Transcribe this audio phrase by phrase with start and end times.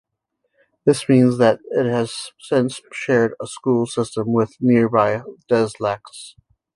[0.83, 6.35] This means that it has since shared a school system with nearby Des Lacs.